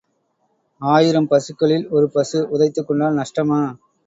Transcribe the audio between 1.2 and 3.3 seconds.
பசுக்களில் ஒரு பசு உதைத்துக் கொண்டால்